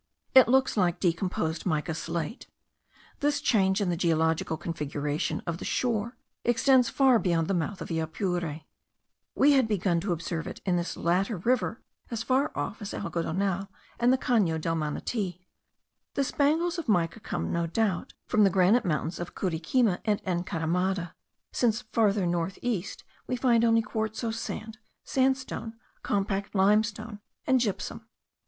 [0.33, 2.47] It looks like decomposed mica slate.
[3.19, 7.87] This change in the geological configuration of the shore extends far beyond the mouth of
[7.87, 8.61] the Apure.
[9.35, 13.67] We had begun to observe it in this latter river as far off as Algodonal
[13.99, 15.45] and the Cano del Manati.
[16.15, 21.13] The spangles of mica come, no doubt, from the granite mountains of Curiquima and Encaramada;
[21.51, 28.07] since further north east we find only quartzose sand, sandstone, compact limestone, and gypsum.